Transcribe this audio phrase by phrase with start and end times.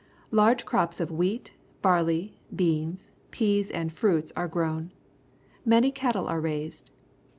[0.31, 1.53] Large crops of wheat,
[1.83, 2.31] barlev.
[2.55, 3.69] b £ans..Deas.
[3.69, 4.89] and fruits are grown.
[5.63, 6.89] Many cattle are raised.